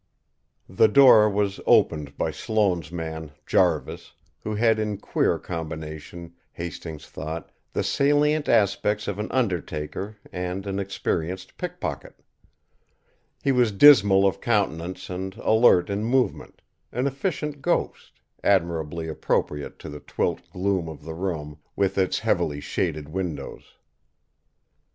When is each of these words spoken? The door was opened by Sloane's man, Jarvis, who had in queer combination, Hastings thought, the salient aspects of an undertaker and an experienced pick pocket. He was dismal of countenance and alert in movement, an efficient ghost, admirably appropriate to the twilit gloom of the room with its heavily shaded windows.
The 0.67 0.87
door 0.87 1.29
was 1.29 1.59
opened 1.67 2.17
by 2.17 2.31
Sloane's 2.31 2.91
man, 2.91 3.33
Jarvis, 3.45 4.13
who 4.39 4.55
had 4.55 4.79
in 4.79 4.97
queer 4.97 5.37
combination, 5.37 6.33
Hastings 6.53 7.05
thought, 7.07 7.51
the 7.71 7.83
salient 7.83 8.49
aspects 8.49 9.07
of 9.07 9.19
an 9.19 9.27
undertaker 9.31 10.17
and 10.33 10.65
an 10.65 10.79
experienced 10.79 11.55
pick 11.55 11.79
pocket. 11.79 12.19
He 13.43 13.51
was 13.51 13.71
dismal 13.71 14.25
of 14.25 14.41
countenance 14.41 15.07
and 15.07 15.35
alert 15.35 15.87
in 15.87 16.03
movement, 16.03 16.63
an 16.91 17.05
efficient 17.05 17.61
ghost, 17.61 18.21
admirably 18.43 19.07
appropriate 19.07 19.77
to 19.77 19.87
the 19.89 19.99
twilit 19.99 20.51
gloom 20.51 20.89
of 20.89 21.03
the 21.03 21.13
room 21.13 21.59
with 21.75 21.99
its 21.99 22.17
heavily 22.17 22.59
shaded 22.59 23.07
windows. 23.09 23.75